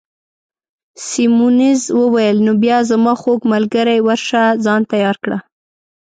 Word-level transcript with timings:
سیمونز 1.07 1.81
وویل: 1.99 2.37
نو 2.45 2.51
بیا 2.63 2.77
زما 2.89 3.13
خوږ 3.21 3.39
ملګرې، 3.53 3.97
ورشه 4.01 4.43
ځان 4.65 4.81
تیار 4.91 5.15
کړه. 5.23 5.37